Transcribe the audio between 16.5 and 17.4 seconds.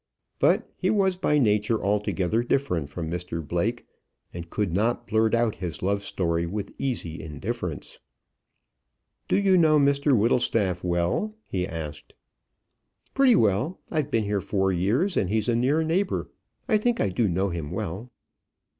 I think I do